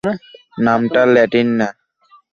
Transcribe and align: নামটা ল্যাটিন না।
নামটা 0.57 1.01
ল্যাটিন 1.13 1.47
না। 1.59 1.67